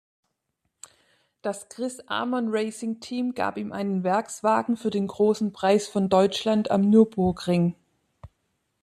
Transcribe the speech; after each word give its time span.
Das 1.43 1.69
Chris-Amon-Racing-Team 1.69 3.35
gab 3.35 3.59
ihm 3.59 3.71
einen 3.71 4.03
Werkswagen 4.03 4.75
für 4.75 4.89
den 4.89 5.05
Großen 5.05 5.53
Preis 5.53 5.87
von 5.87 6.09
Deutschland 6.09 6.71
am 6.71 6.81
Nürburgring. 6.81 7.75